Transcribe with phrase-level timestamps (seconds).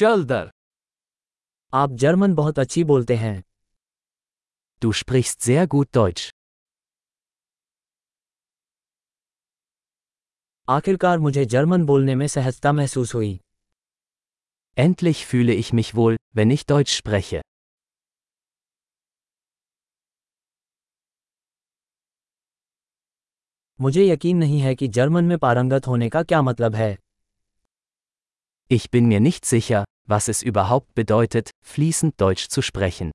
[0.00, 0.50] चल दर
[1.74, 3.42] आप जर्मन बहुत अच्छी बोलते हैं
[4.82, 6.22] Du sprichst sehr gut Deutsch.
[10.68, 13.40] आखिरकार मुझे जर्मन बोलने में सहजता महसूस हुई
[14.78, 17.42] Endlich fühle ich mich wohl, wenn ich Deutsch spreche.
[23.80, 26.96] मुझे यकीन नहीं है कि जर्मन में पारंगत होने का क्या मतलब है
[28.70, 33.11] Ich bin mir nicht sicher, was es überhaupt bedeutet, fließend Deutsch zu sprechen.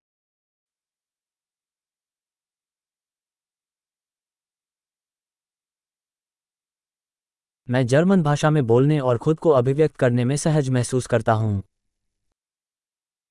[7.71, 11.63] मैं जर्मन भाषा में बोलने और खुद को अभिव्यक्त करने में सहज महसूस करता हूँ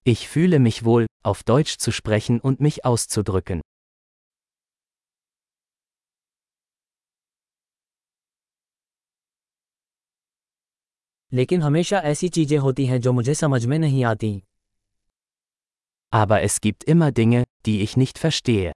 [0.08, 3.63] Ich fühle mich wohl, auf Deutsch zu sprechen und mich auszudrücken.
[11.35, 14.41] लेकिन हमेशा ऐसी चीज़ें होती हैं जो मुझे समझ में नहीं आती
[16.13, 18.73] Aber es gibt immer Dinge, die ich nicht verstehe.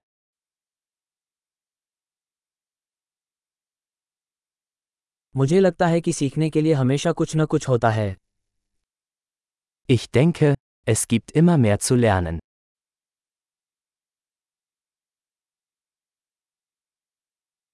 [5.35, 8.15] मुझे लगता है कि सीखने के लिए हमेशा कुछ न कुछ होता है
[9.89, 10.53] Ich denke,
[10.87, 12.39] es gibt immer mehr zu lernen.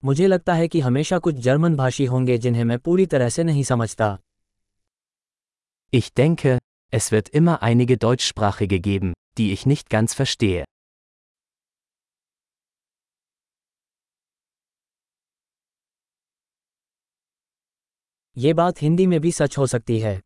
[0.03, 3.63] मुझे लगता है कि हमेशा कुछ जर्मन भाषी होंगे जिन्हें मैं पूरी तरह से नहीं
[3.63, 4.17] समझता
[5.94, 6.58] Ich denke,
[6.92, 10.64] es wird immer einige Deutschsprachige geben, die ich nicht ganz verstehe.
[18.36, 20.20] ये बात हिंदी में भी सच हो सकती है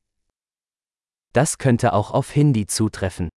[1.34, 3.28] Das könnte auch auf Hindi zutreffen.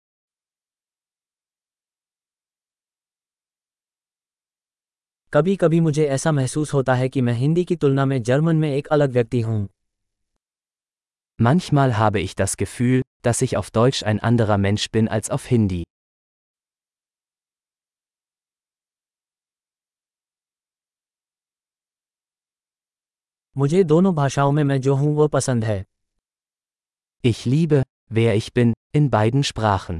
[5.34, 8.70] कभी कभी मुझे ऐसा महसूस होता है कि मैं हिंदी की तुलना में जर्मन में
[8.72, 9.68] एक अलग व्यक्ति हूँ
[11.40, 15.46] Manchmal habe ich das Gefühl, dass ich auf Deutsch ein anderer Mensch bin als auf
[15.46, 15.84] Hindi.
[23.58, 25.84] मुझे दोनों भाषाओं में मैं जो हूँ वो पसंद है
[27.26, 30.00] Ich liebe, wer ich bin, in beiden Sprachen.